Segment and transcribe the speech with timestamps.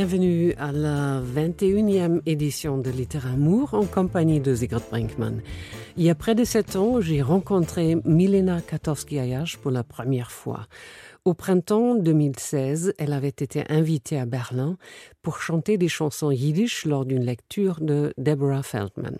[0.00, 5.42] Bienvenue à la 21e édition de Littéramour en compagnie de Sigrid Brinkmann.
[5.98, 10.68] Il y a près de sept ans, j'ai rencontré Milena Katowski-Ayash pour la première fois.
[11.26, 14.78] Au printemps 2016, elle avait été invitée à Berlin
[15.20, 19.18] pour chanter des chansons yiddish lors d'une lecture de Deborah Feldman.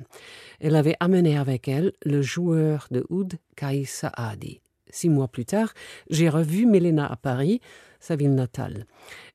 [0.61, 4.63] Elle avait amené avec elle le joueur de oud Kai Saadi.
[4.93, 5.73] Six mois plus tard,
[6.09, 7.61] j'ai revu Milena à Paris,
[8.01, 8.87] sa ville natale.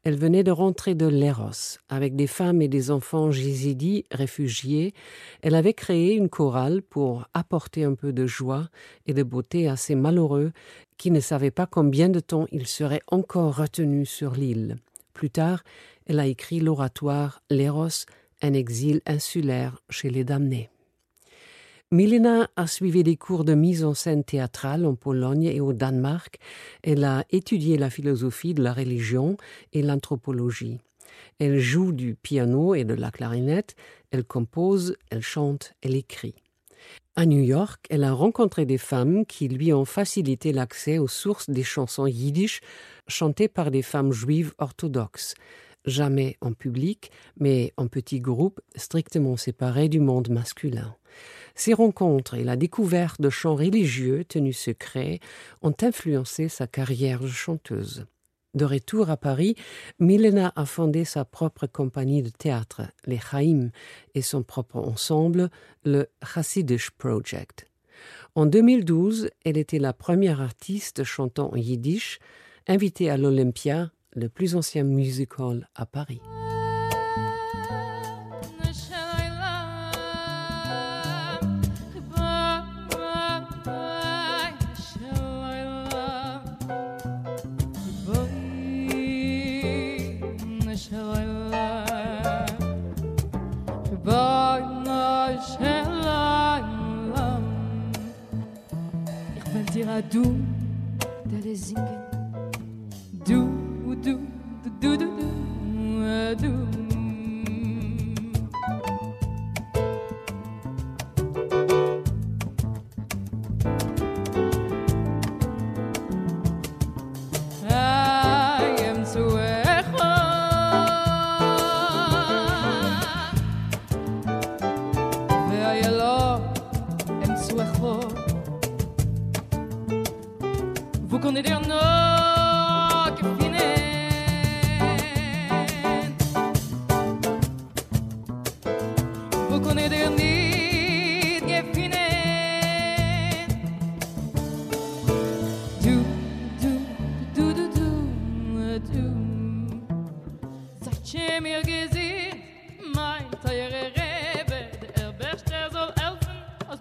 [0.03, 1.77] Elle venait de rentrer de Leros.
[1.89, 4.93] Avec des femmes et des enfants jézidis réfugiés,
[5.41, 8.69] elle avait créé une chorale pour apporter un peu de joie
[9.05, 10.51] et de beauté à ces malheureux
[10.97, 14.77] qui ne savaient pas combien de temps ils seraient encore retenus sur l'île.
[15.13, 15.63] Plus tard,
[16.07, 18.05] elle a écrit l'oratoire Leros,
[18.41, 20.69] un exil insulaire chez les damnés.
[21.95, 26.39] Milena a suivi des cours de mise en scène théâtrale en Pologne et au Danemark.
[26.83, 29.37] Elle a étudié la philosophie de la religion
[29.71, 30.81] et l'anthropologie.
[31.39, 33.77] Elle joue du piano et de la clarinette,
[34.11, 36.35] elle compose, elle chante, elle écrit.
[37.15, 41.49] À New York, elle a rencontré des femmes qui lui ont facilité l'accès aux sources
[41.49, 42.59] des chansons yiddish
[43.07, 45.33] chantées par des femmes juives orthodoxes,
[45.85, 50.93] jamais en public, mais en petits groupes strictement séparés du monde masculin.
[51.55, 55.19] Ces rencontres et la découverte de chants religieux tenus secrets
[55.61, 58.05] ont influencé sa carrière de chanteuse.
[58.53, 59.55] De retour à Paris,
[59.99, 63.69] Milena a fondé sa propre compagnie de théâtre, les Chaim,
[64.13, 65.49] et son propre ensemble,
[65.83, 67.67] le Hasidish Project.
[68.33, 72.19] En 2012, elle était la première artiste chantant en yiddish,
[72.67, 76.21] invitée à l'Olympia, le plus ancien musical à Paris.
[100.11, 100.21] du
[101.25, 102.04] de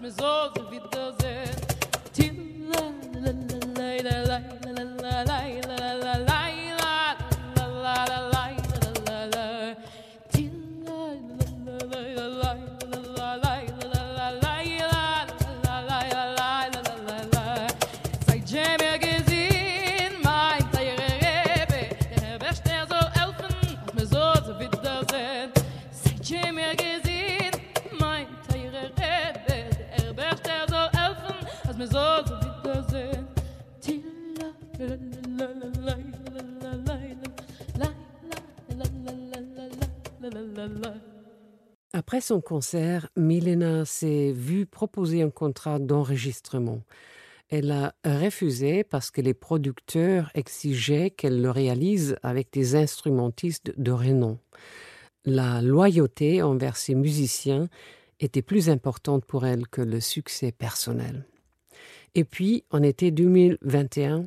[0.07, 1.34] Après
[42.25, 46.81] son concert, Milena s'est vue proposer un contrat d'enregistrement.
[47.51, 53.93] Elle a refusé parce que les producteurs exigeaient qu'elle le réalise avec des instrumentistes de
[53.93, 54.39] renom.
[55.27, 57.69] La loyauté envers ses musiciens
[58.21, 61.27] était plus importante pour elle que le succès personnel.
[62.15, 64.25] Et puis, en été 2021,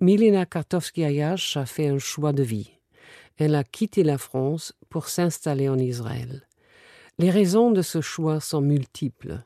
[0.00, 2.70] Milena Kartovski-Ayash a fait un choix de vie.
[3.36, 6.46] Elle a quitté la France pour s'installer en Israël.
[7.18, 9.40] Les raisons de ce choix sont multiples.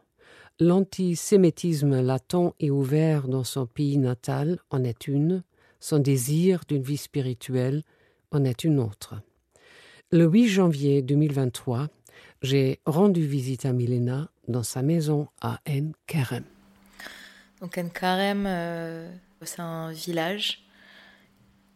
[0.59, 5.43] L'antisémitisme latent et ouvert dans son pays natal en est une,
[5.79, 7.83] son désir d'une vie spirituelle
[8.31, 9.21] en est une autre.
[10.11, 11.89] Le 8 janvier 2023,
[12.41, 16.45] j'ai rendu visite à Milena dans sa maison à En Kerem.
[17.61, 19.13] Donc En Kerem, euh,
[19.43, 20.65] c'est un village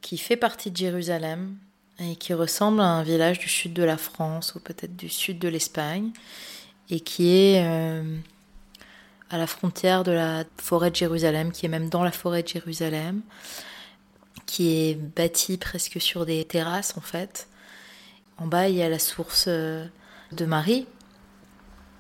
[0.01, 1.59] qui fait partie de Jérusalem,
[1.99, 5.39] et qui ressemble à un village du sud de la France ou peut-être du sud
[5.39, 6.11] de l'Espagne
[6.91, 8.19] et qui est euh,
[9.31, 12.49] à la frontière de la forêt de Jérusalem, qui est même dans la forêt de
[12.49, 13.23] Jérusalem,
[14.47, 17.49] qui est bâti presque sur des terrasses en fait.
[18.39, 20.87] En bas, il y a la source de Marie,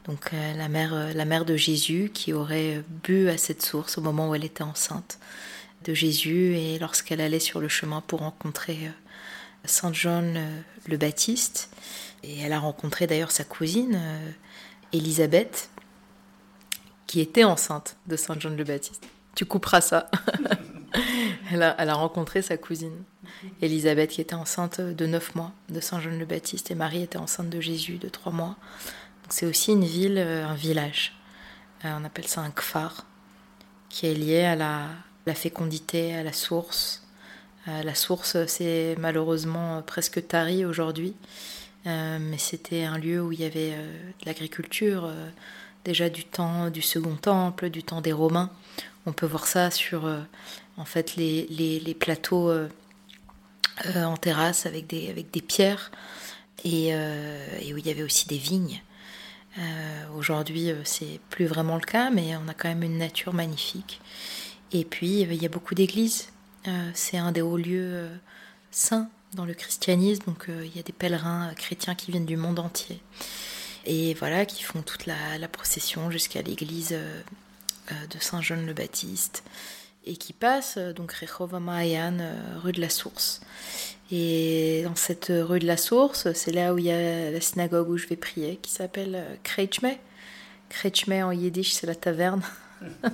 [0.06, 4.28] donc la mère, la mère de Jésus qui aurait bu à cette source au moment
[4.28, 5.18] où elle était enceinte
[5.84, 8.90] de Jésus et lorsqu'elle allait sur le chemin pour rencontrer
[9.64, 10.35] Saint Jean
[10.87, 11.70] le Baptiste.
[12.23, 14.00] Et elle a rencontré d'ailleurs sa cousine,
[14.93, 15.70] Élisabeth,
[17.06, 19.06] qui était enceinte de Saint Jean le Baptiste.
[19.35, 20.11] Tu couperas ça.
[21.50, 23.05] elle, a, rencontré sa cousine,
[23.61, 27.19] Élisabeth, qui était enceinte de 9 mois de Saint Jean le Baptiste, et Marie était
[27.19, 28.56] enceinte de Jésus de 3 mois.
[29.29, 31.14] C'est aussi une ville, euh, un village.
[31.85, 33.06] Euh, on appelle ça un kfar,
[33.88, 37.01] qui est lié à la fécondité, à la source.
[37.69, 41.14] Euh, la source, c'est malheureusement presque tari aujourd'hui,
[41.85, 45.11] mais c'était un lieu où il y avait de l'agriculture,
[45.85, 48.50] déjà du temps du Second Temple, du temps des Romains.
[49.05, 50.06] On peut voir ça sur
[50.76, 52.69] en fait les, les, plateaux euh,
[53.87, 55.91] euh, en terrasse avec des, avec des pierres
[56.64, 58.82] et, euh, et, où il y avait aussi des vignes.
[60.17, 64.00] Aujourd'hui, c'est plus vraiment le cas, mais on a quand même une nature magnifique.
[64.73, 66.31] Et puis, il y a beaucoup d'églises.
[66.94, 68.09] C'est un des hauts lieux
[68.70, 72.59] saints dans le christianisme, donc il y a des pèlerins chrétiens qui viennent du monde
[72.59, 73.00] entier.
[73.85, 76.91] Et voilà, qui font toute la, procession jusqu'à l'église
[77.91, 79.43] de Saint-Jean le Baptiste
[80.05, 83.41] et qui passe euh, donc Rehova Mayan, euh, rue de la Source.
[84.11, 87.88] Et dans cette rue de la Source, c'est là où il y a la synagogue
[87.88, 89.93] où je vais prier, qui s'appelle euh, Kretschme.
[90.69, 92.43] Kretschme en yiddish, c'est la taverne.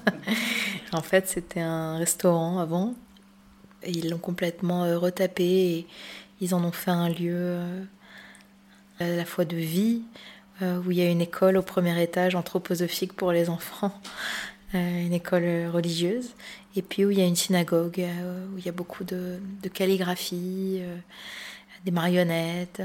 [0.93, 2.95] en fait, c'était un restaurant avant.
[3.87, 5.87] Ils l'ont complètement retapé et
[6.41, 7.59] ils en ont fait un lieu
[8.99, 10.03] à la fois de vie,
[10.61, 13.93] où il y a une école au premier étage anthroposophique pour les enfants,
[14.75, 16.31] une école religieuse,
[16.79, 19.41] et puis où il y a une synagogue, euh, où il y a beaucoup de,
[19.73, 20.97] calligraphie, euh,
[21.85, 22.83] des marionnettes.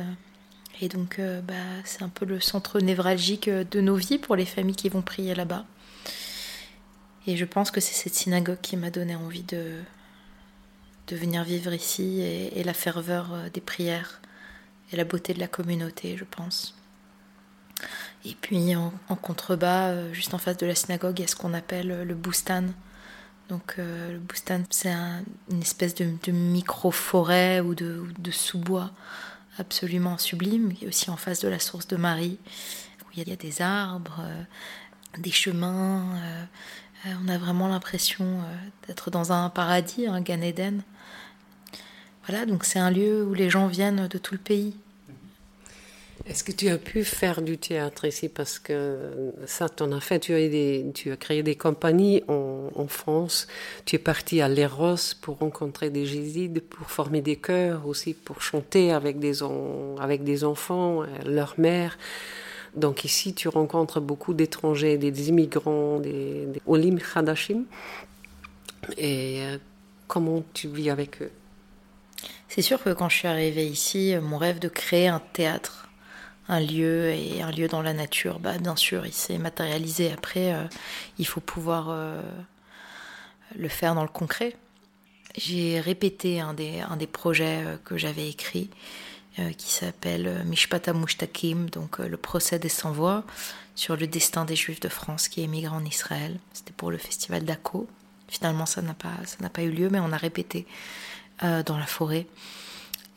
[0.81, 1.53] Et donc, euh, bah,
[1.85, 5.35] c'est un peu le centre névralgique de nos vies pour les familles qui vont prier
[5.35, 5.65] là-bas.
[7.27, 9.75] Et je pense que c'est cette synagogue qui m'a donné envie de,
[11.07, 14.21] de venir vivre ici et, la ferveur des prières
[14.91, 16.75] et la beauté de la communauté, je pense.
[18.25, 18.91] Et puis en,
[19.21, 22.63] contrebas, juste en face de la synagogue, il y a ce qu'on appelle le Boustan,
[23.49, 24.93] donc euh, le Boustan, c'est
[25.51, 28.91] une espèce de, micro-forêt ou de, sous-bois
[29.57, 32.39] absolument sublime, est aussi en face de la source de Marie,
[33.03, 34.43] où il y a des arbres, euh,
[35.19, 36.15] des chemins.
[36.15, 38.41] Euh, on a vraiment l'impression
[38.87, 40.81] d'être dans un paradis, un Gan Eden.
[42.27, 44.73] Voilà, donc c'est un lieu où les gens viennent de tout le pays.
[46.25, 48.29] Est-ce que tu as pu faire du théâtre ici?
[48.29, 50.19] Parce que ça, tu en as fait.
[50.19, 53.47] Tu as, créé des compagnies en, France.
[53.85, 58.41] Tu es parti à Léros pour rencontrer des jésuites, pour former des chœurs aussi, pour
[58.41, 61.97] chanter avec des, enfants, euh, leurs mères.
[62.75, 67.65] Donc ici, tu rencontres beaucoup d'étrangers, des immigrants, des, des Olim Hadashim.
[68.97, 69.57] Et euh,
[70.07, 71.31] comment tu vis avec eux?
[72.55, 75.89] C'est sûr que quand je suis arrivée ici, mon rêve de créer un théâtre
[76.47, 80.11] un lieu et un lieu dans la nature, bah, bien sûr, il s'est matérialisé.
[80.11, 80.65] Après, euh,
[81.17, 82.21] il faut pouvoir euh,
[83.55, 84.55] le faire dans le concret.
[85.35, 88.69] J'ai répété un des, un des projets euh, que j'avais écrit,
[89.57, 93.23] qui s'appelle Mishpata Mushtakim, donc le procès des sans-voix,
[93.73, 96.37] sur le destin des Juifs de France qui émigrent en Israël.
[96.53, 97.87] C'était pour le festival d'Ako.
[98.27, 100.67] Finalement, ça n'a pas, ça n'a pas eu lieu, mais on a répété
[101.43, 102.27] dans la forêt.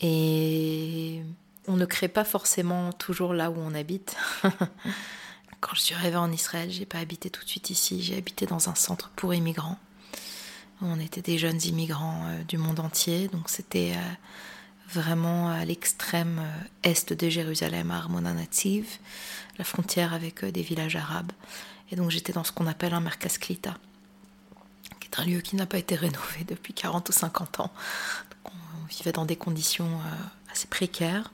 [0.01, 1.23] Et
[1.69, 4.17] on ne crée pas forcément toujours là où on habite.
[5.61, 8.47] Quand je suis arrivée en Israël, j'ai pas habité tout de suite ici, j'ai habité
[8.47, 9.79] dans un centre pour immigrants.
[10.83, 16.41] On était des jeunes immigrants euh, du monde entier, donc c'était euh, vraiment à l'extrême
[16.41, 18.99] euh, est de Jérusalem, à Armona Nativ,
[19.59, 21.33] la frontière avec des villages arabes.
[21.91, 23.39] Et donc j'étais dans ce qu'on appelle un Merkaz
[25.11, 27.73] qui un lieu qui n'a pas été rénové depuis 40 ou 50 ans.
[28.45, 30.01] on vivait dans des conditions
[30.51, 31.33] assez précaire.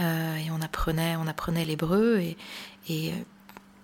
[0.00, 2.36] Euh, et on apprenait, on apprenait l'hébreu et,
[2.88, 3.12] et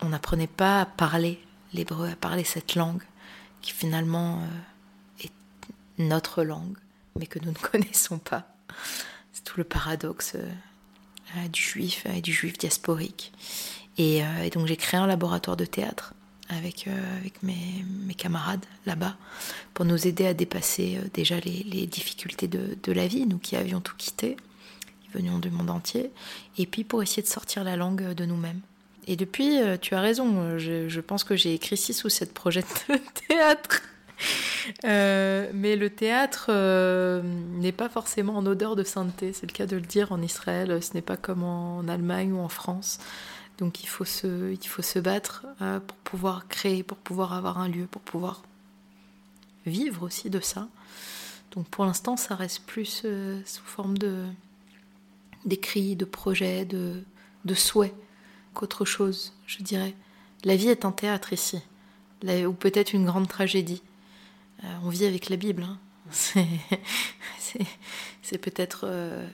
[0.01, 3.03] on n'apprenait pas à parler l'hébreu, à parler cette langue
[3.63, 5.33] qui finalement euh, est
[5.99, 6.77] notre langue,
[7.19, 8.47] mais que nous ne connaissons pas.
[9.33, 13.33] C'est tout le paradoxe euh, du juif et du juif diasporique.
[13.99, 14.23] Et,
[14.55, 16.15] donc j'ai créé un laboratoire de théâtre
[16.53, 16.89] avec,
[17.21, 17.85] avec mes,
[18.17, 19.17] camarades là-bas
[19.75, 23.97] pour nous aider à dépasser déjà les, difficultés de, la vie, nous qui avions tout
[23.97, 24.37] quitté
[25.15, 26.11] venions du monde entier,
[26.59, 28.61] et puis pour essayer de sortir la langue de nous-mêmes.
[29.07, 32.65] Et depuis, euh, tu as raison, je, pense que j'ai écrit six ou sept projets
[32.89, 32.97] de
[33.29, 33.83] théâtre.
[34.85, 39.67] Euh, mais le théâtre euh, n'est pas forcément en odeur de sainteté, c'est le cas
[39.67, 43.01] de le dire en Israël, ce n'est pas comme en Allemagne ou en France.
[43.59, 48.03] Donc il faut se, battre euh, pour pouvoir créer, pour pouvoir avoir un lieu, pour
[48.03, 48.43] pouvoir
[49.67, 50.69] vivre aussi de ça.
[51.53, 53.05] Donc pour l'instant, ça reste plus
[53.45, 54.25] sous forme de
[55.45, 57.05] d'écrits, de projets, de,
[57.55, 57.95] souhaits
[58.55, 59.95] qu'autre chose, je dirais.
[60.45, 61.61] La vie est un théâtre ici,
[62.25, 63.83] ou peut-être une grande tragédie.
[64.65, 65.65] Euh, on vit avec la Bible.
[65.65, 65.79] Hein.
[68.23, 69.29] C'est peut-être euh,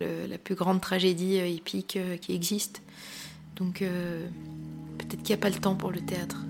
[0.00, 2.82] la plus grande tragédie euh, épique qui existe.
[3.56, 3.84] Donc
[4.98, 6.44] peut-être qu'il n'y a pas le temps pour le théâtre.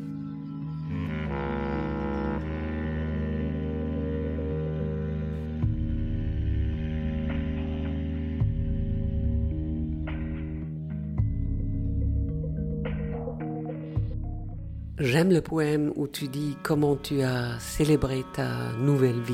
[15.02, 19.32] J'aime le poème où tu dis comment tu as célébré ta nouvelle vie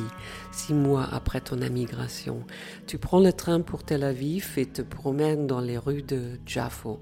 [0.52, 2.44] six mois après ton émigration.
[2.87, 7.00] Tu prends le train pour Tel Aviv et te promènes dans les rues de Jaffo.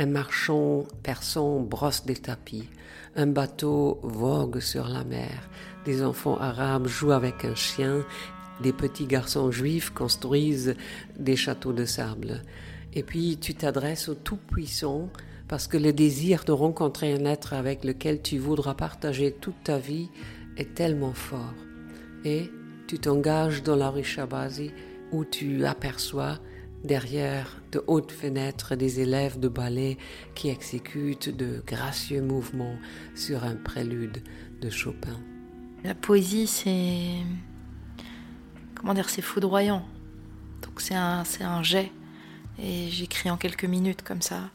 [0.00, 2.68] Un marchand persan brosse des tapis.
[3.16, 5.50] Un bateau vogue sur la mer.
[5.84, 8.04] Des enfants arabes jouent avec un chien.
[8.62, 10.76] Des petits garçons juifs construisent
[11.18, 12.44] des châteaux de sable.
[12.94, 15.08] Et puis tu t'adresses au Tout-Puissant
[15.48, 19.78] parce que le désir de rencontrer un être avec lequel tu voudras partager toute ta
[19.78, 20.10] vie
[20.56, 21.54] est tellement fort.
[22.24, 22.52] Et
[22.86, 24.70] tu t'engages dans la rue Shabazi
[25.10, 26.38] où tu aperçois
[26.84, 29.98] derrière de hautes fenêtres des élèves de ballet
[30.34, 32.76] qui exécutent de gracieux mouvements
[33.14, 34.22] sur un prélude
[34.60, 35.18] de Chopin.
[35.84, 37.14] La poésie, c'est.
[38.74, 39.84] Comment dire, c'est foudroyant.
[40.62, 41.92] Donc c'est un, un jet.
[42.60, 44.50] Et j'écris en quelques minutes comme ça.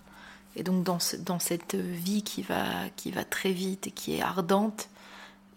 [0.56, 2.65] Et donc dans, dans cette vie qui va,
[2.96, 4.89] qui va très vite et qui est ardente,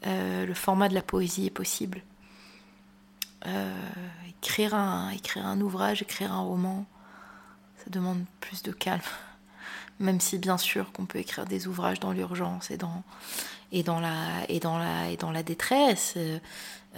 [0.07, 2.03] euh, le format de la poésie est possible.
[3.47, 3.73] Euh,
[4.29, 6.85] écrire, un, ouvrage, écrire un roman,
[7.79, 9.01] ça demande plus de calme.
[10.01, 13.03] Même si bien sûr qu'on peut écrire des ouvrages dans l'urgence et dans,
[13.73, 16.15] et, la, et, et détresse.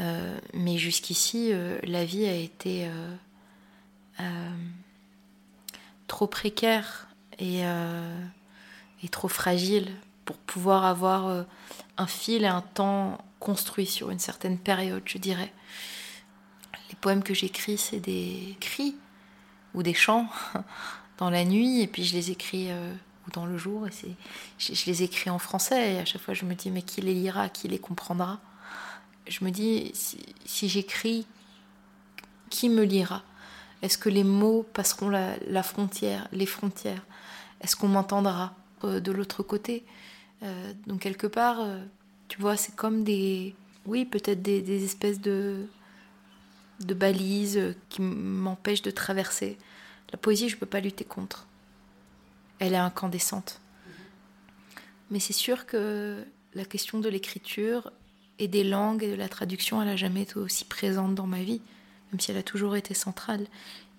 [0.00, 1.52] Euh, mais jusqu'ici,
[1.84, 2.90] la vie a été
[6.08, 7.06] trop précaire
[7.40, 8.24] euh,
[9.04, 11.42] et, trop fragile pour pouvoir avoir euh,
[11.96, 15.52] un fil et un temps construit sur une certaine période, je dirais.
[16.88, 18.96] Les poèmes que j'écris, c'est des cris
[19.74, 20.28] ou des chants
[21.18, 22.94] dans la nuit, et puis je les écris euh,
[23.32, 24.14] dans le jour, et c'est,
[24.58, 27.14] je, les écris en français, et à chaque fois je me dis, mais qui les
[27.14, 28.40] lira, qui les comprendra?
[29.26, 31.26] Je me dis, si j'écris,
[32.48, 33.22] qui me lira?
[33.82, 37.04] Est-ce que les mots passeront la frontière, les frontières?
[37.60, 38.54] Est-ce qu'on m'entendra
[38.84, 39.84] euh, de l'autre côté?
[40.42, 41.78] Euh, Donc quelque part, euh,
[42.28, 43.54] tu vois, c'est comme des,
[43.86, 45.66] oui, peut-être des, espèces de,
[46.80, 49.58] de balises qui m'empêchent de traverser.
[50.12, 51.46] La poésie, je ne peux pas lutter contre.
[52.58, 53.60] Elle est incandescente.
[55.10, 57.92] Mais c'est sûr que la question de l'écriture
[58.38, 61.42] et des langues et de la traduction, elle n'a jamais été aussi présente dans ma
[61.42, 61.60] vie,
[62.12, 63.46] même si elle a toujours été centrale.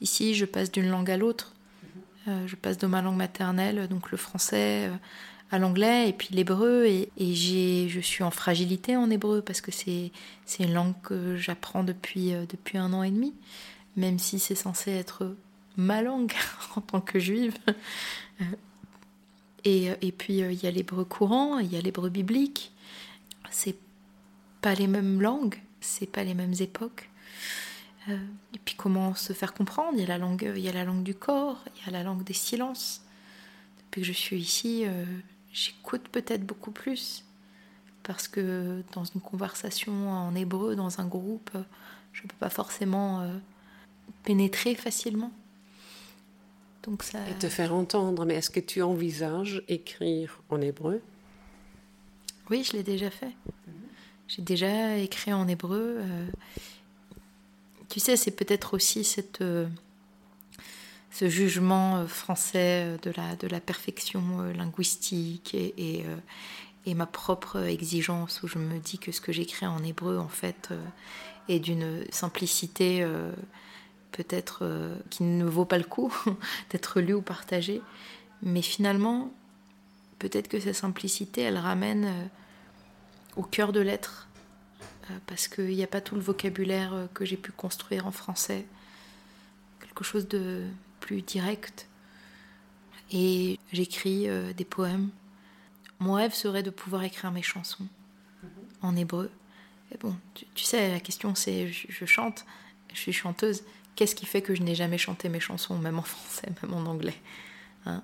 [0.01, 1.53] Ici, je passe d'une langue à l'autre.
[2.27, 4.95] Euh, je passe de ma langue maternelle, donc le français, euh,
[5.51, 6.85] à l'anglais et puis l'hébreu.
[6.85, 10.11] Et, je suis en fragilité en hébreu parce que c'est,
[10.59, 13.33] une langue que j'apprends depuis, euh, depuis un an et demi,
[13.95, 15.35] même si c'est censé être
[15.77, 16.33] ma langue
[16.75, 17.55] en tant que juive.
[19.65, 22.71] Et, et puis il y a l'hébreu courant, il y a l'hébreu biblique.
[23.51, 23.75] C'est
[24.61, 27.09] pas les mêmes langues, c'est pas les mêmes époques.
[28.07, 28.17] Euh,
[28.53, 29.93] et puis comment se faire comprendre?
[29.93, 31.91] Il y a la langue, il y a la langue du corps, il y a
[31.91, 33.01] la langue des silences.
[33.79, 35.05] Depuis que je suis ici, euh,
[35.51, 37.25] j'écoute peut-être beaucoup plus
[38.03, 41.51] parce que dans une conversation en hébreu, dans un groupe,
[42.13, 43.37] je ne peux pas forcément euh,
[44.23, 45.31] pénétrer facilement.
[46.83, 47.19] Donc ça...
[47.29, 51.01] Et te faire entendre, mais est-ce que tu envisages écrire en hébreu?
[52.49, 53.31] Oui, je l'ai déjà fait.
[54.27, 56.01] J'ai déjà écrit en hébreu.
[57.89, 59.67] Tu sais, c'est peut-être aussi cette, euh,
[61.11, 64.21] ce jugement euh, français euh, de la, de la perfection
[64.55, 66.05] linguistique et,
[66.85, 70.27] et, ma propre exigence où je me dis que ce que j'écris en hébreu, en
[70.27, 70.69] fait,
[71.47, 73.05] est d'une simplicité
[74.11, 74.67] peut-être
[75.11, 76.11] qui ne vaut pas le coup
[76.71, 77.83] d'être lu ou partagé.
[78.41, 79.31] Mais finalement,
[80.17, 82.31] peut-être que cette simplicité, elle ramène
[83.35, 84.27] au cœur de l'être
[85.09, 88.11] euh, parce qu'il n'y a pas tout le vocabulaire euh, que j'ai pu construire en
[88.11, 88.65] français.
[89.79, 90.63] Quelque chose de
[91.09, 91.87] plus direct.
[93.11, 95.09] Et j'écris euh, des poèmes.
[95.97, 97.87] Mon rêve serait de pouvoir écrire mes chansons
[98.83, 99.31] en hébreu
[99.91, 102.45] Et bon, tu, sais, la question c'est, je, chante,
[102.93, 103.63] je suis chanteuse.
[103.95, 106.85] Qu'est-ce qui fait que je n'ai jamais chanté mes chansons, même en français, même en
[106.85, 107.19] anglais
[107.87, 108.03] hein?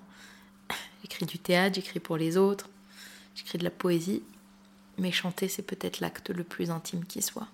[1.02, 2.68] J'écris du théâtre, j'écris pour les autres,
[3.36, 4.24] j'écris de la poésie,
[4.98, 7.46] mais chanter, c'est peut-être l'acte le plus intime qui soit.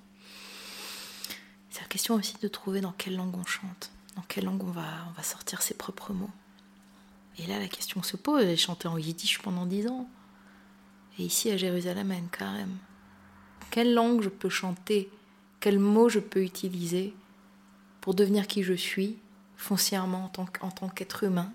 [1.68, 4.71] C'est la question aussi de trouver dans quelle langue on chante, dans quelle langue on
[4.71, 6.31] va, sortir ses propres mots?
[7.38, 8.45] Et là, la question se pose.
[8.45, 10.09] J'ai chanté en yiddish pendant dix ans.
[11.19, 12.76] Et ici, à Jérusalem, à Enkarem,
[13.71, 15.11] quelle langue je peux chanter?
[15.61, 17.14] Quels mots je peux utiliser
[18.00, 19.16] pour devenir qui je suis,
[19.57, 21.52] foncièrement en tant qu'être humain?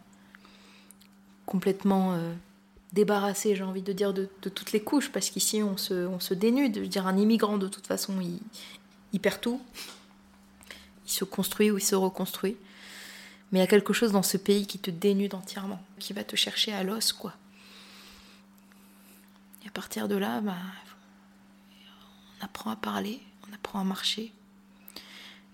[1.46, 2.34] Complètement euh,
[2.94, 6.76] débarrassé, j'ai envie de dire, de, toutes les couches, parce qu'ici, on se, dénude.
[6.76, 8.20] Je veux dire, un immigrant, de toute façon,
[9.14, 9.62] il perd tout.
[11.08, 12.58] Il se construit ou il se reconstruit.
[13.52, 16.24] Mais il y a quelque chose dans ce pays qui te dénude entièrement, qui va
[16.24, 17.34] te chercher à l'os, quoi.
[19.64, 20.58] Et à partir de là, bah,
[22.40, 24.34] on apprend à parler, on apprend à marcher.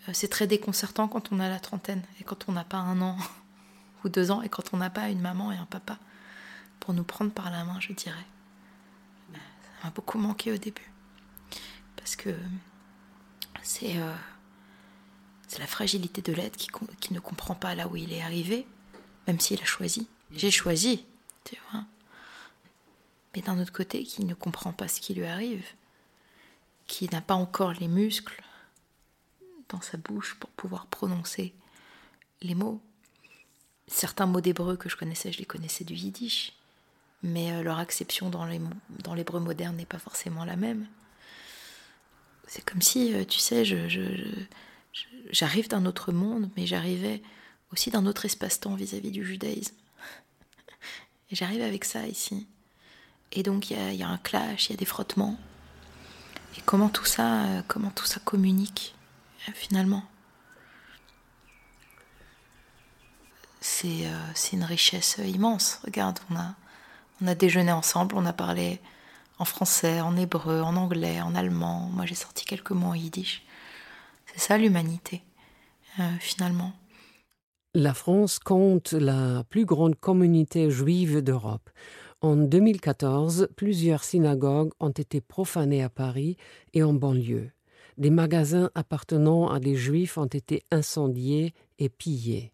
[0.09, 2.99] Euh, c'est très déconcertant quand on a la trentaine et quand on n'a pas un
[3.01, 3.17] an
[4.03, 5.99] ou deux ans et quand on n'a pas une maman et un papa
[6.79, 8.25] pour nous prendre par la main, je dirais.
[9.31, 9.39] Ça
[9.83, 10.91] m'a beaucoup manqué au début.
[11.95, 12.35] Parce que
[13.61, 13.97] c'est.
[13.97, 14.15] Euh,
[15.53, 18.65] c'est la fragilité de l'être qui, ne comprend pas là où il est arrivé,
[19.27, 20.07] même s'il a choisi.
[20.31, 21.05] J'ai choisi,
[21.43, 21.83] tu vois.
[23.35, 25.63] Mais d'un autre côté, qui ne comprend pas ce qui lui arrive,
[26.87, 28.43] qui n'a pas encore les muscles
[29.69, 31.53] dans sa bouche pour pouvoir prononcer
[32.41, 32.81] les mots.
[33.85, 36.53] Certains mots d'hébreu que je connaissais, je les connaissais du yiddish,
[37.21, 40.87] mais euh, leur acception dans l'hébreu moderne n'est pas forcément la même.
[42.47, 43.87] C'est comme si, euh, tu sais, je,
[45.31, 47.21] j'arrive d'un autre monde, mais j'arrivais
[47.71, 49.75] aussi d'un autre espace-temps vis-à-vis du judaïsme.
[51.31, 52.47] Et j'arrive avec ça ici.
[53.31, 55.37] Et donc il y, a un clash, il y a des frottements.
[56.57, 58.95] Et comment tout ça, euh, comment tout ça communique
[59.49, 60.03] euh, finalement?
[63.85, 65.79] Euh, C'est une richesse immense.
[65.83, 66.55] Regarde, on a,
[67.21, 68.79] on a déjeuné ensemble, on a parlé
[69.39, 71.89] en français, en hébreu, en anglais, en allemand.
[71.93, 73.43] Moi j'ai sorti quelques mots en yiddish.
[74.33, 75.21] C'est ça l'humanité,
[75.99, 76.73] euh, finalement.
[77.75, 81.69] La France compte la plus grande communauté juive d'Europe.
[82.21, 86.37] En 2014, plusieurs synagogues ont été profanées à Paris
[86.73, 87.51] et en banlieue.
[87.97, 92.53] Des magasins appartenant à des juifs ont été incendiés et pillés.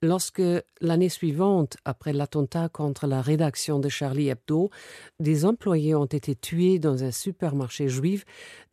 [0.00, 0.42] Lorsque,
[0.80, 4.70] l'année suivante, après l'attentat contre la rédaction de Charlie Hebdo,
[5.18, 8.24] des employés ont été tués dans un supermarché juif,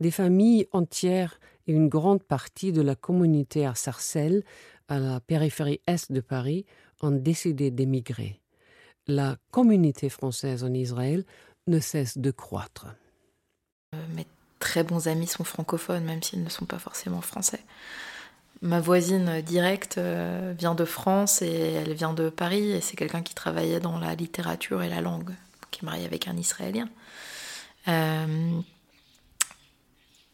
[0.02, 1.40] des familles entières
[1.72, 4.44] et une grande partie de la communauté à Sarcelles,
[4.90, 6.66] à la périphérie est de Paris,
[7.02, 8.42] ont décidé d'émigrer.
[9.08, 11.24] La communauté française en Israël
[11.68, 12.88] ne cesse de croître.
[13.96, 14.28] Euh, mes
[14.60, 17.62] très bons amis sont francophones, même s'ils ne sont pas forcément français.
[18.62, 23.22] Ma voisine directe euh, vient de France et elle vient de Paris, et c'est quelqu'un
[23.22, 25.32] qui travaillait dans la littérature et la langue,
[25.72, 26.90] qui est marié avec un Israélien.
[27.88, 28.62] Euh,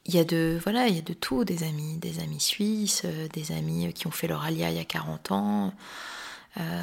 [0.07, 3.01] il y a de voilà, il y a de tout, des amis, des amis suisses,
[3.05, 5.73] euh, des amis qui ont fait leur alia il y a 40 ans,
[6.57, 6.81] euh,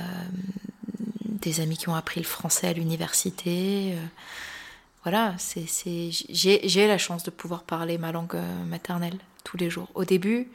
[1.22, 3.94] des amis qui ont appris le français à l'université.
[3.94, 4.06] Euh,
[5.02, 5.66] voilà, c'est,
[6.10, 9.90] j'ai, la chance de pouvoir parler ma langue maternelle tous les jours.
[9.94, 10.48] Au début,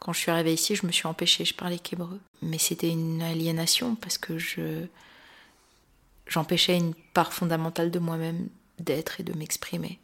[0.00, 2.20] quand je suis arrivée ici, je me suis empêchée, je parlais qu'hébreu.
[2.42, 4.86] Mais c'était une aliénation parce que je
[6.26, 8.48] j'empêchais une part fondamentale de moi-même
[8.78, 9.98] d'être et de m'exprimer.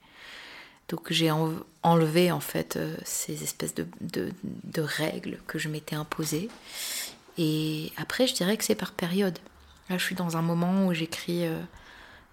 [0.88, 1.30] Donc j'ai
[1.82, 4.32] enlevé en fait euh, ces espèces de,
[4.76, 6.48] règles que je m'étais imposées.
[7.38, 9.38] Et après, je dirais que c'est par période.
[9.88, 11.58] Là, je suis dans un moment où j'écris, euh,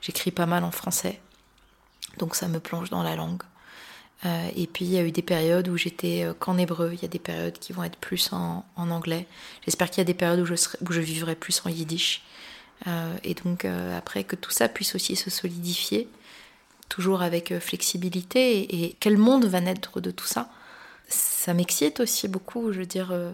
[0.02, 1.20] j'écris pas mal en français,
[2.18, 3.44] donc ça me plonge dans la langue.
[4.26, 6.92] Euh, et puis il y a eu des périodes où j'étais qu'en hébreu.
[6.94, 9.26] Il y a des périodes qui vont être plus en, anglais.
[9.66, 12.24] J'espère qu'il y a des périodes où je, où je vivrai plus en yiddish.
[13.24, 16.10] et donc après que tout ça puisse aussi se solidifier
[16.90, 18.84] toujours avec euh, flexibilité.
[18.84, 20.50] Et quel monde va naître de tout ça
[21.08, 22.74] Ça m'excite aussi beaucoup.
[22.74, 23.32] Je veux dire, euh,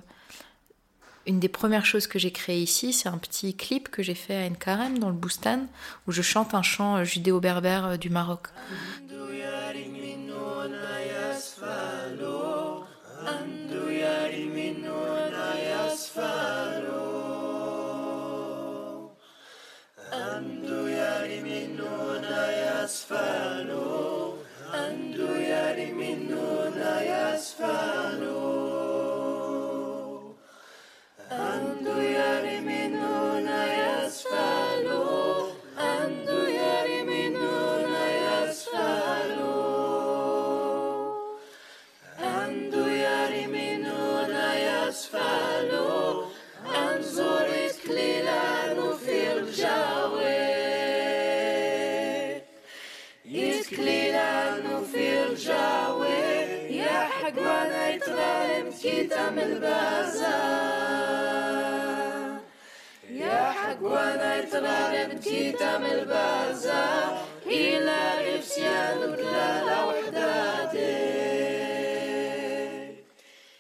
[1.26, 4.36] une des premières choses que j'ai créées ici, c'est un petit clip que j'ai fait
[4.36, 5.66] à Nkarem dans le Boustan,
[6.08, 8.50] où je chante un chant euh, judéo-berbère du Maroc.
[23.06, 24.34] asfano,
[24.74, 26.94] anduiari minuna
[27.34, 28.05] asfano.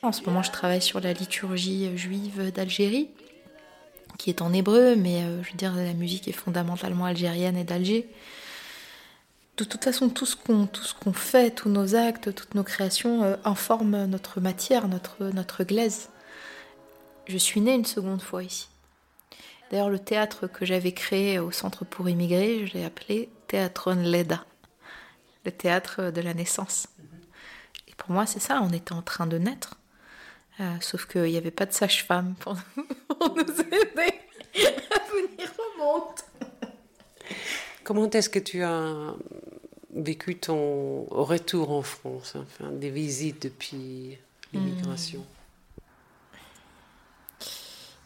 [0.01, 3.09] En ce moment, je travaille sur la liturgie juive d'Algérie,
[4.17, 7.63] qui est en hébreu, mais euh, je veux dire, la musique est fondamentalement algérienne et
[7.63, 8.07] d'Alger.
[9.57, 14.05] De toute façon, tout ce qu'on fait, tous nos actes, toutes nos créations euh, informent
[14.05, 16.09] notre matière, notre glaise.
[17.27, 18.67] Je suis née une seconde fois ici.
[19.71, 24.45] D'ailleurs, le théâtre que j'avais créé au Centre pour immigrés, je l'ai appelé Théatron Leda,
[25.43, 26.87] le théâtre de la naissance.
[27.87, 29.77] Et pour moi, c'est ça, on était en train de naître.
[30.59, 34.19] Euh, sauf qu'il n'y avait pas de sage-femme pour, nous aider
[34.55, 36.19] à venir au monde.
[37.85, 39.13] Comment est-ce que tu as
[39.93, 44.17] vécu ton retour en France, enfin, des visites depuis
[44.51, 45.23] l'immigration?
[47.39, 47.45] Hmm.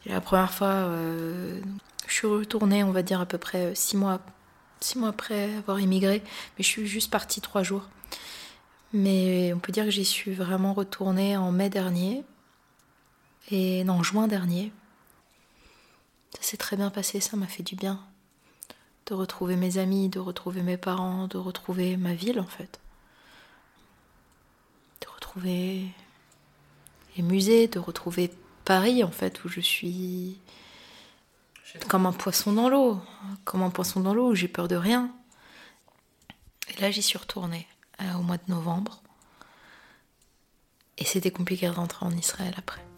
[0.07, 1.61] La première fois, euh,
[2.07, 4.19] je suis retournée, on va dire à peu près six mois,
[4.81, 6.21] six mois après avoir immigré,
[6.57, 7.87] mais je suis juste partie trois jours.
[8.91, 12.25] Mais on peut dire que j'y suis vraiment retournée en mai dernier,
[13.49, 14.73] et en juin dernier.
[16.35, 18.05] Ça s'est très bien passé, ça m'a fait du bien.
[19.09, 22.79] De retrouver mes amis, de retrouver mes parents, de retrouver ma ville en fait.
[25.01, 25.87] De retrouver
[27.17, 28.31] les musées, de retrouver
[28.65, 30.39] Paris en fait, où je suis
[31.87, 33.01] comme un poisson dans l'eau.
[33.45, 35.11] Comme un poisson dans l'eau, où j'ai peur de rien.
[36.67, 37.67] Et là j'y suis retournée
[38.01, 39.01] euh, au mois de novembre.
[40.99, 42.88] Et c'était compliqué de rentrer en Israël après.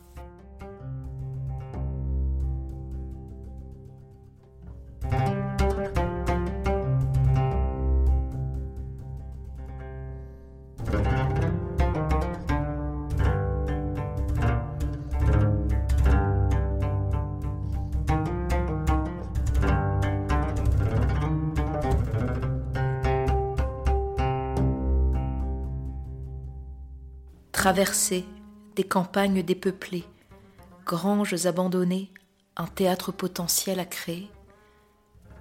[27.61, 28.25] Traverser
[28.75, 30.05] des campagnes dépeuplées,
[30.83, 32.11] granges abandonnées,
[32.57, 34.31] un théâtre potentiel à créer.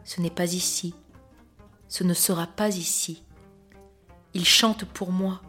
[0.04, 0.94] Ce n'est pas ici,
[1.88, 3.24] ce ne sera pas ici.
[4.34, 5.40] Il chante pour moi,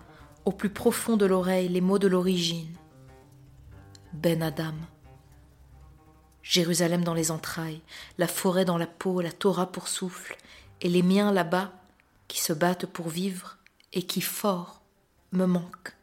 [0.45, 2.73] au plus profond de l'oreille, les mots de l'origine.
[4.13, 4.75] Ben Adam.
[6.41, 7.81] Jérusalem dans les entrailles,
[8.17, 10.37] la forêt dans la peau, la Torah pour souffle,
[10.79, 11.73] et les miens là-bas
[12.29, 13.57] qui se battent pour vivre
[13.91, 14.81] et qui, fort,
[15.33, 15.97] me manquent.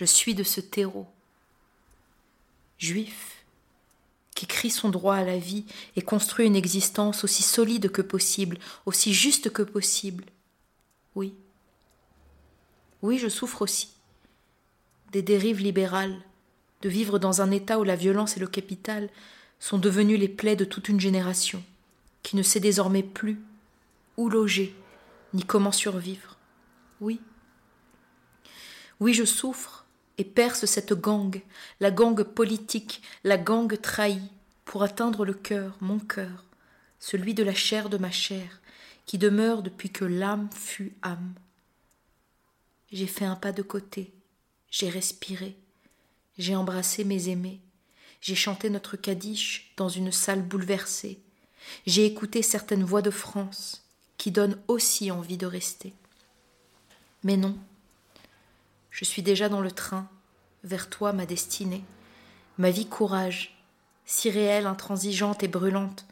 [0.00, 1.06] Je suis de ce terreau.
[2.78, 3.44] Juif,
[4.34, 8.56] qui crie son droit à la vie et construit une existence aussi solide que possible,
[8.86, 10.24] aussi juste que possible.
[11.14, 11.34] Oui.
[13.02, 13.90] Oui, je souffre aussi.
[15.12, 16.16] Des dérives libérales,
[16.80, 19.10] de vivre dans un état où la violence et le capital
[19.58, 21.62] sont devenus les plaies de toute une génération,
[22.22, 23.38] qui ne sait désormais plus
[24.16, 24.74] où loger,
[25.34, 26.38] ni comment survivre.
[27.02, 27.20] Oui.
[28.98, 29.84] Oui, je souffre
[30.20, 31.40] et perce cette gangue,
[31.80, 34.20] la gangue politique, la gangue trahie,
[34.66, 36.44] pour atteindre le cœur, mon cœur,
[36.98, 38.60] celui de la chair de ma chair,
[39.06, 41.32] qui demeure depuis que l'âme fut âme.
[42.92, 44.12] J'ai fait un pas de côté,
[44.70, 45.56] j'ai respiré,
[46.36, 47.62] j'ai embrassé mes aimés,
[48.20, 51.18] j'ai chanté notre Kaddish dans une salle bouleversée,
[51.86, 53.86] j'ai écouté certaines voix de France
[54.18, 55.94] qui donnent aussi envie de rester.
[57.24, 57.56] Mais non,
[58.90, 60.08] je suis déjà dans le train,
[60.64, 61.84] vers toi ma destinée,
[62.58, 63.56] ma vie courage,
[64.04, 66.06] si réelle, intransigeante et brûlante,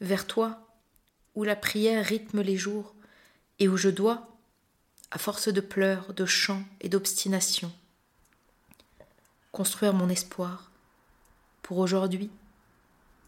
[0.00, 0.60] vers toi,
[1.34, 2.94] où la prière rythme les jours,
[3.58, 4.28] et où je dois,
[5.10, 7.72] à force de pleurs, de chants et d'obstination,
[9.52, 10.70] construire mon espoir
[11.62, 12.30] pour aujourd'hui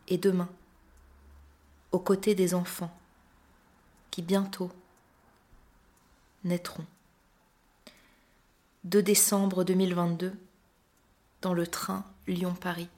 [0.09, 0.49] et demain,
[1.93, 2.97] aux côtés des enfants
[4.11, 4.71] qui bientôt
[6.43, 6.87] naîtront.
[8.87, 10.33] 2 décembre 2022,
[11.43, 12.89] dans le train Lyon-Paris.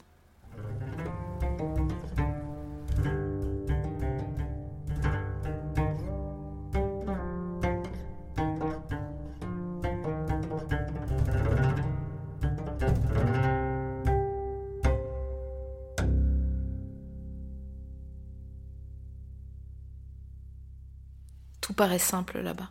[21.63, 22.69] Tout paraît simple là-bas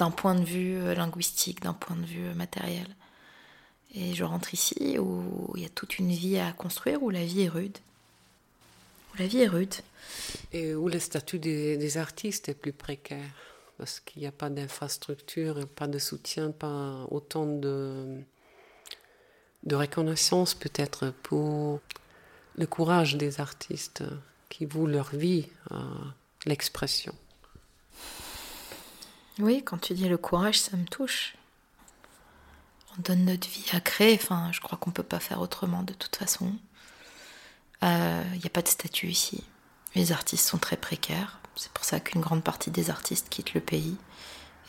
[0.00, 2.86] d'un point de vue euh, linguistique, d'un point de vue euh, matériel.
[3.94, 7.22] Et je rentre ici où il y a toute une vie à construire, où la
[7.22, 7.76] vie est rude.
[9.12, 9.74] Où la vie est rude.
[10.52, 13.30] Et où le statut des, artistes est plus précaire.
[13.76, 18.20] parce qu'il n'y a pas d'infrastructure, pas de soutien, pas autant de,
[19.64, 21.80] de reconnaissance peut-être pour
[22.56, 24.04] le courage des artistes
[24.48, 25.82] qui vouent leur vie à
[26.46, 27.14] l'expression.
[29.40, 31.34] Oui, quand tu dis le courage, ça me touche.
[32.98, 35.82] On donne notre vie à créer, enfin, je crois qu'on ne peut pas faire autrement
[35.82, 36.52] de toute façon.
[37.82, 39.44] Il euh, n'y a pas de statut ici.
[39.94, 41.40] Les artistes sont très précaires.
[41.56, 43.96] C'est pour ça qu'une grande partie des artistes quittent le pays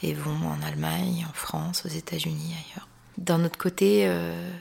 [0.04, 2.88] et vont en Allemagne, en France, aux États-Unis, ailleurs.
[3.18, 4.52] D'un autre côté, il euh,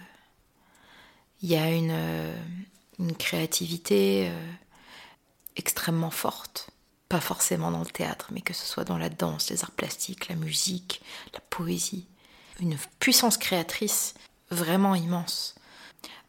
[1.42, 2.36] y a une, euh,
[2.98, 4.30] une créativité
[5.56, 6.70] extrêmement forte.
[7.10, 10.28] Pas forcément dans le théâtre, mais que ce soit dans la danse, les arts plastiques,
[10.28, 11.02] la musique,
[11.34, 12.06] la poésie.
[12.60, 14.14] Une puissance créatrice
[14.50, 15.56] vraiment immense,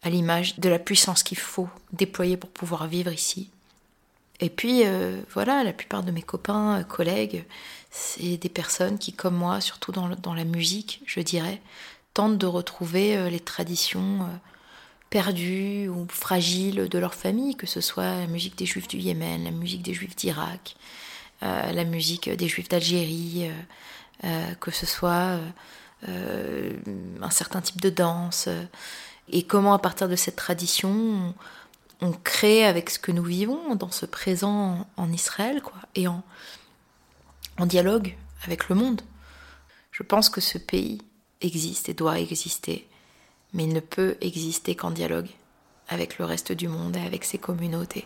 [0.02, 3.52] à l'image de la puissance qu'il faut déployer pour pouvoir vivre ici.
[4.40, 7.46] Et puis, euh, voilà, la plupart de mes copains, euh, collègues,
[7.92, 11.62] c'est des personnes qui, comme moi, surtout dans, la musique, je dirais,
[12.16, 14.28] tentent de retrouver euh, les traditions
[15.12, 19.44] perdues ou fragiles de leur famille, que ce soit la musique des juifs du Yémen,
[19.44, 20.76] la musique des juifs d'Irak,
[21.42, 23.52] la musique des juifs d'Algérie,
[24.60, 25.38] que ce soit
[26.08, 28.48] un certain type de danse,
[29.30, 31.36] et comment à partir de cette tradition
[32.02, 36.24] on crée avec ce que nous vivons dans ce présent en Israël, quoi, et en,
[37.60, 39.02] en dialogue avec le monde.
[39.92, 41.00] Je pense que ce pays
[41.42, 42.88] existe et doit exister,
[43.54, 45.28] mais il ne peut exister qu'en dialogue
[45.88, 48.06] avec le reste du monde et avec ses communautés.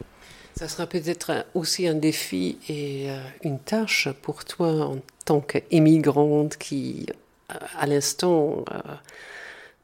[0.58, 6.58] Ça sera peut-être aussi un défi et euh, une tâche pour toi en tant qu'émigrante
[6.58, 7.08] qui,
[7.52, 8.80] euh, à l'instant, euh,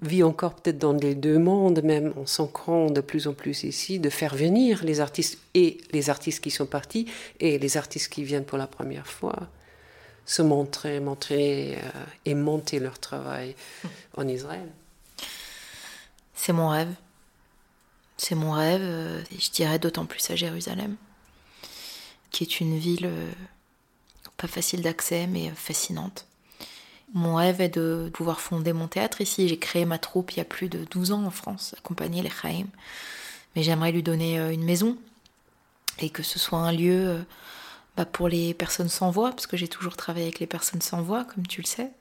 [0.01, 3.99] vit encore peut-être dans les deux mondes, même en s'ancrant de plus en plus ici,
[3.99, 7.05] de faire venir les artistes et les artistes qui sont partis
[7.39, 9.49] et les artistes qui viennent pour la première fois
[10.25, 13.55] se montrer, montrer euh, et monter leur travail
[14.17, 14.69] en Israël.
[16.41, 16.93] C'est mon rêve.
[18.17, 20.95] C'est mon rêve, euh, et je dirais d'autant plus à Jérusalem,
[22.29, 23.31] qui est une ville euh,
[24.37, 26.25] pas facile d'accès mais fascinante
[27.13, 29.47] mon rêve est de pouvoir fonder mon théâtre ici.
[29.47, 32.29] J'ai créé ma troupe il y a plus de 12 ans en France, accompagner les
[32.29, 32.67] Chaim.
[33.55, 34.97] Mais j'aimerais lui donner euh, une maison
[35.99, 37.21] et que ce soit un lieu euh,
[37.97, 41.01] bah, pour les personnes sans voix, parce que j'ai toujours travaillé avec les personnes sans
[41.01, 41.91] voix, comme tu le sais.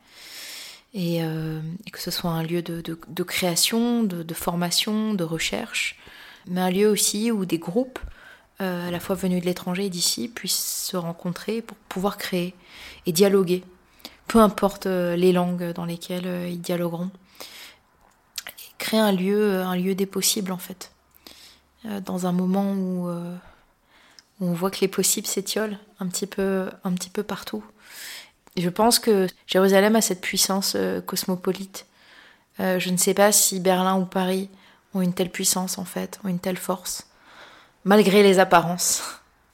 [0.92, 1.60] Et, euh,
[1.92, 5.98] que ce soit un lieu de, création, de, formation, de recherche,
[6.46, 8.00] mais un lieu aussi où des groupes,
[8.58, 12.54] à la fois venus de l'étranger et d'ici, puissent se rencontrer pour pouvoir créer
[13.06, 13.64] et dialoguer
[14.30, 17.10] peu importe euh, les langues dans lesquelles euh, ils dialogueront.
[18.78, 20.92] créer un lieu, euh, un lieu des possibles en fait.
[22.04, 23.10] Dans un moment où,
[24.40, 27.64] on voit que les possibles s'étiolent un petit peu, un petit peu partout.
[28.56, 31.86] Je pense que Jérusalem a cette puissance cosmopolite.
[32.58, 34.48] je ne sais pas si Berlin ou Paris
[34.94, 37.06] ont une telle puissance en fait, ont une telle force,
[37.84, 39.02] malgré les apparences.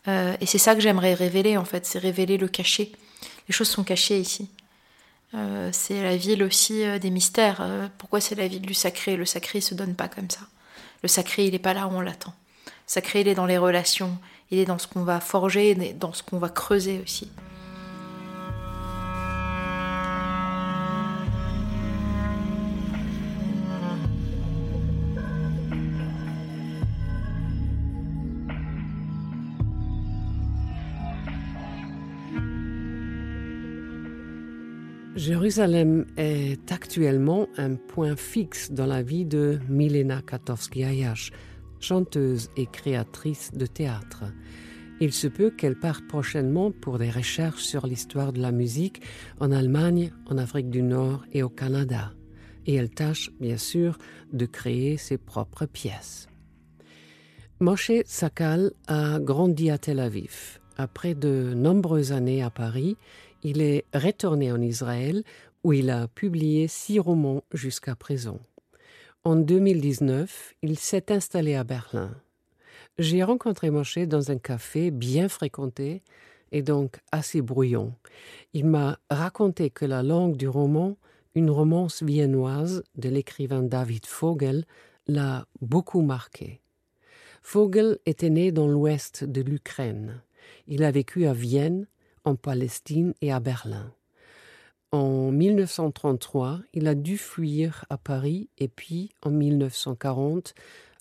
[0.06, 2.92] et c'est ça que j'aimerais révéler en fait, c'est révéler le cachet.
[3.48, 4.48] Les choses sont cachées ici.
[5.34, 7.58] Euh, c'est la ville aussi euh, des mystères.
[7.60, 9.16] Euh, pourquoi c'est la ville du sacré?
[9.16, 10.40] Le sacré se donne pas comme ça.
[11.02, 12.34] Le sacré, il n'est pas là où on l'attend.
[12.66, 14.16] Le sacré, il est dans les relations,
[14.50, 17.30] il est dans ce qu'on va forger, dans ce qu'on va creuser aussi.
[35.16, 41.32] Jérusalem est actuellement un point fixe dans la vie de Milena Katowski-Ayash,
[41.80, 44.24] chanteuse et créatrice de théâtre.
[45.00, 49.00] Il se peut qu'elle parte prochainement pour des recherches sur l'histoire de la musique
[49.40, 52.12] en Allemagne, en Afrique du Nord et au Canada.
[52.66, 53.96] Et elle tâche, bien sûr,
[54.34, 56.28] de créer ses propres pièces.
[57.58, 60.60] Moshe Sakal a grandi à Tel Aviv.
[60.76, 62.98] Après de nombreuses années à Paris,
[63.42, 65.22] il est retourné en Israël
[65.64, 68.38] où il a publié six romans jusqu'à présent.
[69.24, 72.14] En 2019, il s'est installé à Berlin.
[72.98, 76.02] J'ai rencontré Moshe dans un café bien fréquenté
[76.52, 77.92] et donc assez brouillon.
[78.52, 80.96] Il m'a raconté que la langue du roman,
[81.34, 84.64] une romance viennoise de l'écrivain David Vogel,
[85.08, 86.60] l'a beaucoup marqué.
[87.44, 90.22] Vogel était né dans l'ouest de l'Ukraine.
[90.68, 91.86] Il a vécu à Vienne
[92.26, 93.94] en Palestine et à Berlin.
[94.92, 100.54] En 1933, il a dû fuir à Paris et puis en 1940,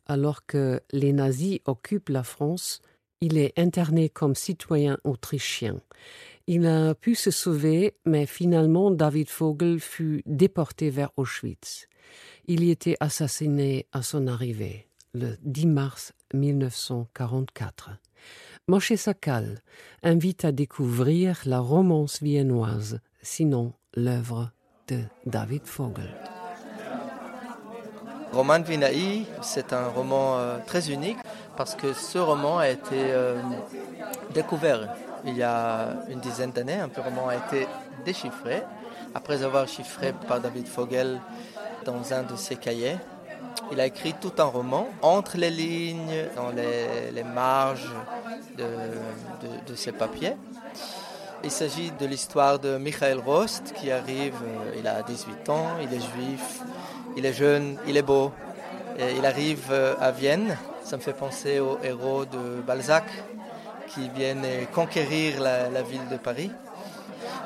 [0.05, 2.81] alors que les nazis occupent la France,
[3.21, 5.81] il est interné comme citoyen autrichien
[6.47, 11.87] Il a pu se sauver, mais finalement David Vogel fut déporté vers Auschwitz.
[12.45, 17.91] Il y était assassiné à son arrivée, le 10 mars 1944.
[18.67, 19.59] Moshe Sakal
[20.01, 24.49] invite à découvrir la romance viennoise, sinon l'œuvre
[24.87, 26.09] de David Vogel.
[28.33, 31.19] Roman Vinaï, c'est un roman euh, très unique
[31.55, 33.39] parce que ce roman a été euh,
[34.33, 34.95] découvert
[35.27, 36.79] il y a une dizaine d'années.
[36.79, 37.67] Un roman a été
[38.03, 38.63] déchiffré
[39.13, 41.21] après avoir chiffré par David Vogel
[41.85, 42.97] dans un de ses cahiers.
[43.71, 47.89] Il a écrit tout un roman entre les lignes, dans les, marges
[48.57, 50.35] de, ses papiers.
[51.43, 55.93] Il s'agit de l'histoire de Michael Rost qui arrive, euh, il a 18 ans, il
[55.93, 56.61] est juif,
[57.15, 58.31] il est jeune, il est beau.
[58.97, 60.57] Il arrive euh, à Vienne.
[60.83, 63.03] Ça me fait penser aux héros de Balzac
[63.87, 66.51] qui viennent conquérir la, ville de Paris.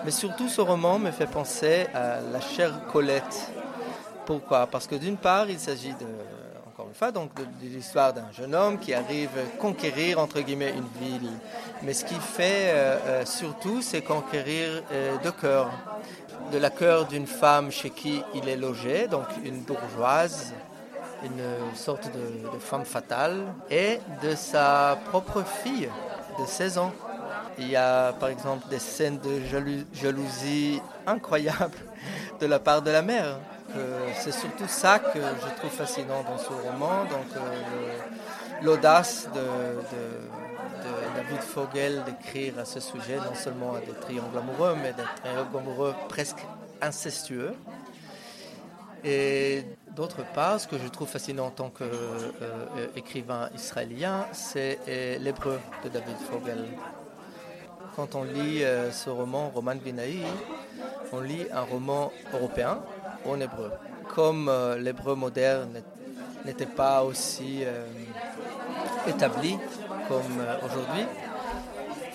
[0.06, 3.52] Mais surtout, ce roman me fait penser à la chère Colette.
[4.30, 4.68] Pourquoi?
[4.68, 6.06] Parce que d'une part, il s'agit de,
[6.68, 10.88] encore une fois, donc de, l'histoire d'un jeune homme qui arrive conquérir entre guillemets une
[11.04, 11.32] ville.
[11.82, 14.84] Mais ce qu'il fait euh, euh, surtout, c'est conquérir
[15.24, 15.72] de cœur
[16.52, 20.54] de la cœur d'une femme chez qui il est logé, donc une bourgeoise,
[21.24, 25.90] une sorte de, femme fatale, et de sa propre fille
[26.40, 26.94] de 16 ans.
[27.58, 29.42] Il y a par exemple des scènes de
[29.92, 31.80] jalousie incroyables
[32.40, 33.40] de la part de la mère.
[34.16, 37.98] C'est surtout ça que je trouve fascinant dans ce roman, donc euh,
[38.62, 39.42] l'audace de
[41.16, 45.94] David Vogel d'écrire à ce sujet non seulement des triangles amoureux, mais des triangles amoureux
[46.08, 46.46] presque
[46.82, 47.54] incestueux.
[49.04, 49.64] Et
[49.96, 55.60] d'autre part, ce que je trouve fascinant en tant qu'écrivain euh, israélien, c'est euh, l'hébreu
[55.84, 56.66] de David Vogel.
[57.96, 60.20] Quand on lit euh, ce roman, Roman Vinaï,
[61.14, 62.80] on lit un roman européen
[63.26, 63.72] en hébreu.
[64.16, 65.82] Comme l'hébreu moderne
[66.46, 67.64] n'était pas aussi
[69.08, 69.58] établi
[70.10, 71.06] comme euh, aujourd'hui,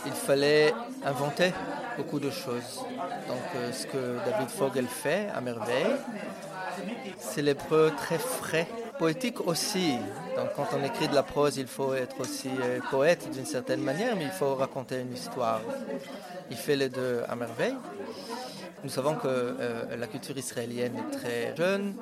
[0.04, 1.52] il fallait inventer
[1.96, 2.84] beaucoup de choses.
[3.28, 5.94] Donc euh, ce que David Vogel fait à merveille,
[7.18, 8.66] c'est l'hébreu très frais,
[8.98, 9.96] poétique aussi.
[10.36, 13.80] Donc quand on écrit de la prose, il faut être aussi euh, poète d'une certaine
[13.80, 15.60] manière, mais il faut raconter une histoire.
[16.50, 17.76] Il fait les deux à merveille.
[18.84, 19.56] Nous savons que
[19.98, 21.94] la culture israélienne est très jeune.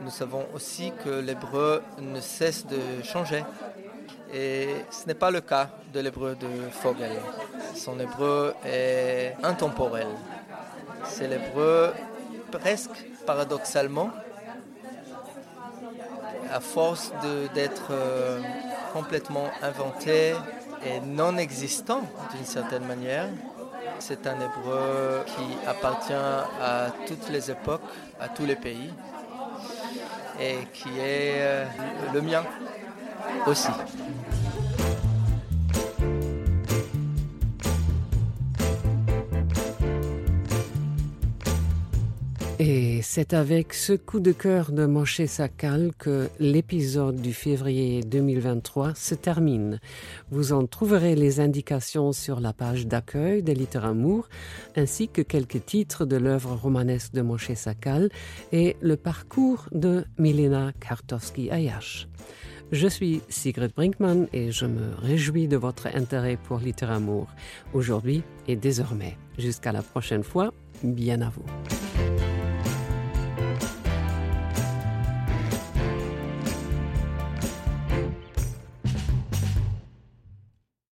[0.00, 3.44] Nous savons aussi que l'hébreu ne cesse de changer.
[4.32, 7.10] Et ce n'est pas le cas de l'hébreu de Fogel.
[7.74, 10.06] Son hébreu est intemporel.
[11.04, 11.90] C'est l'hébreu
[12.52, 14.10] presque paradoxalement,
[16.52, 17.12] à force
[17.54, 18.40] d'être euh,
[18.92, 20.34] complètement inventé
[20.84, 22.02] et non existant
[22.34, 23.28] d'une certaine manière,
[24.00, 27.82] c'est un hébreu qui appartient à toutes les époques,
[28.20, 28.92] à tous les pays,
[30.40, 31.64] et qui est euh,
[32.14, 32.42] le mien
[33.46, 33.68] aussi.
[42.62, 48.94] Et c'est avec ce coup de cœur de Moshe Sakal que l'épisode du février 2023
[48.94, 49.80] se termine.
[50.30, 54.28] Vous en trouverez les indications sur la page d'accueil des Amour,
[54.76, 58.10] ainsi que quelques titres de l'œuvre romanesque de Moshe Sakal
[58.52, 62.08] et le parcours de Milena Kartowski-Ayash.
[62.72, 67.28] Je suis Sigrid Brinkmann et je me réjouis de votre intérêt pour Littéramour
[67.72, 69.16] aujourd'hui et désormais.
[69.38, 71.79] Jusqu'à la prochaine fois, bien à vous.